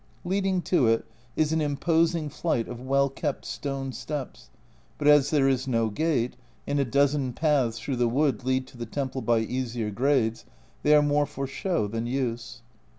[0.25, 1.05] Leading to it
[1.35, 4.49] is an imposing flight of well kept stone steps,
[4.97, 6.35] but as there is no gate,
[6.65, 10.43] and a dozen paths through the wood lead to the temple by easier grades,
[10.81, 12.63] they are more for show than use.